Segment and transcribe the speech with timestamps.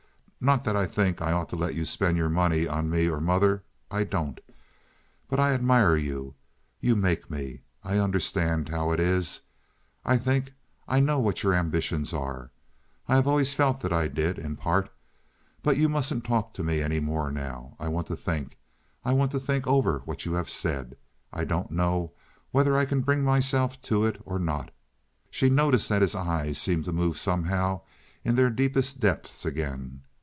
[0.43, 3.21] Not that I think I ought to let you spend your money on me or
[3.21, 4.39] mother—I don't.
[5.29, 6.33] But I admire you.
[6.79, 7.61] You make me.
[7.83, 9.41] I understand how it is,
[10.03, 10.51] I think.
[10.87, 12.49] I know what your ambitions are.
[13.07, 14.89] I have always felt that I did, in part.
[15.61, 17.75] But you mustn't talk to me any more now.
[17.79, 18.57] I want to think.
[19.05, 20.97] I want to think over what you have said.
[21.31, 22.13] I don't know
[22.49, 24.71] whether I can bring myself to it or not."
[25.29, 27.81] (She noticed that his eyes seemed to move somehow
[28.25, 30.01] in their deepest depths again.)